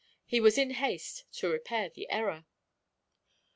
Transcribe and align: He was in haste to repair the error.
He 0.25 0.39
was 0.39 0.57
in 0.57 0.71
haste 0.71 1.25
to 1.33 1.47
repair 1.47 1.87
the 1.93 2.09
error. 2.09 2.45